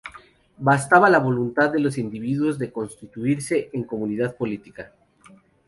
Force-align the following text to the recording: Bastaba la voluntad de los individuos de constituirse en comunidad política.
Bastaba 0.57 1.11
la 1.11 1.19
voluntad 1.19 1.69
de 1.69 1.77
los 1.79 1.99
individuos 1.99 2.57
de 2.57 2.71
constituirse 2.71 3.69
en 3.71 3.83
comunidad 3.83 4.35
política. 4.35 4.91